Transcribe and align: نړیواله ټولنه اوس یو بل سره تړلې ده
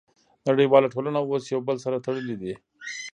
نړیواله 0.47 0.87
ټولنه 0.93 1.17
اوس 1.21 1.43
یو 1.53 1.61
بل 1.67 1.77
سره 1.85 1.97
تړلې 2.05 2.35
ده 2.41 2.53